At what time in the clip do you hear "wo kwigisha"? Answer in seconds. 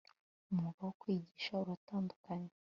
0.87-1.51